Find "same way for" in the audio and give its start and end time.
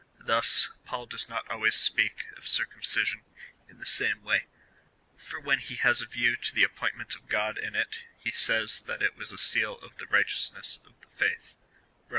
3.85-5.39